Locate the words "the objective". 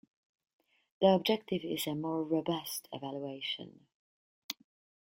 0.99-1.61